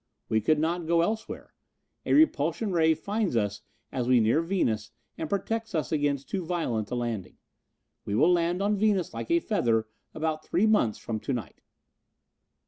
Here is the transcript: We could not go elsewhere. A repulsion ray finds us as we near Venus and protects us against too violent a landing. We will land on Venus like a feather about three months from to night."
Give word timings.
We 0.29 0.41
could 0.41 0.57
not 0.57 0.87
go 0.87 1.01
elsewhere. 1.03 1.53
A 2.07 2.13
repulsion 2.13 2.71
ray 2.71 2.95
finds 2.95 3.37
us 3.37 3.61
as 3.91 4.07
we 4.07 4.19
near 4.19 4.41
Venus 4.41 4.89
and 5.15 5.29
protects 5.29 5.75
us 5.75 5.91
against 5.91 6.27
too 6.27 6.43
violent 6.43 6.89
a 6.89 6.95
landing. 6.95 7.37
We 8.03 8.15
will 8.15 8.33
land 8.33 8.63
on 8.63 8.75
Venus 8.79 9.13
like 9.13 9.29
a 9.29 9.39
feather 9.39 9.85
about 10.15 10.43
three 10.43 10.65
months 10.65 10.97
from 10.97 11.19
to 11.19 11.33
night." 11.33 11.61